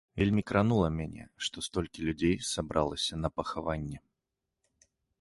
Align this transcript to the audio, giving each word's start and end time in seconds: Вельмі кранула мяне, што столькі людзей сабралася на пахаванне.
Вельмі 0.19 0.43
кранула 0.51 0.87
мяне, 0.99 1.25
што 1.49 1.65
столькі 1.67 2.07
людзей 2.09 2.35
сабралася 2.53 3.23
на 3.23 3.29
пахаванне. 3.39 3.99